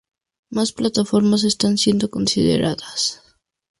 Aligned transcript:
Más 0.49 0.71
plataformas 0.71 1.43
están 1.43 1.77
siendo 1.77 2.09
consideradas. 2.09 3.21